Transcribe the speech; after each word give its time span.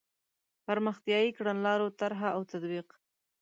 پرمختیایي 0.65 1.31
کړنلارو 1.37 1.87
طرح 1.99 2.19
او 2.35 2.41
تطبیق. 2.51 2.87